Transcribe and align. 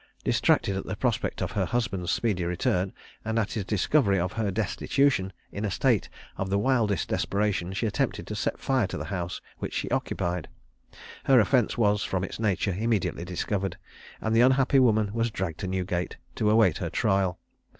Distracted 0.23 0.75
at 0.75 0.87
the 0.87 0.95
prospect 0.95 1.43
of 1.43 1.51
her 1.51 1.65
husband's 1.65 2.09
speedy 2.09 2.43
return, 2.43 2.91
and 3.23 3.37
at 3.37 3.51
his 3.51 3.63
discovery 3.65 4.19
of 4.19 4.33
her 4.33 4.49
destitution, 4.49 5.31
in 5.51 5.63
a 5.63 5.69
state 5.69 6.09
of 6.37 6.49
the 6.49 6.57
wildest 6.57 7.07
desperation 7.09 7.71
she 7.71 7.85
attempted 7.85 8.25
to 8.25 8.35
set 8.35 8.57
fire 8.59 8.87
to 8.87 8.97
the 8.97 9.05
house 9.13 9.41
which 9.59 9.75
she 9.75 9.91
occupied. 9.91 10.47
Her 11.25 11.39
offence 11.39 11.77
was, 11.77 12.03
from 12.03 12.23
its 12.23 12.39
nature, 12.39 12.73
immediately 12.73 13.25
discovered, 13.25 13.77
and 14.19 14.35
the 14.35 14.41
unhappy 14.41 14.79
woman 14.79 15.13
was 15.13 15.29
dragged 15.29 15.59
to 15.59 15.67
Newgate 15.67 16.17
to 16.33 16.49
await 16.49 16.79
her 16.79 16.89
trial. 16.89 17.39